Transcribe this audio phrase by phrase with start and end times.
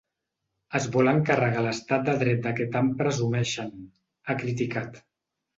[0.79, 3.73] Es volen carregar l’estat de dret de què tant presumeixen,
[4.33, 5.03] ha criticat.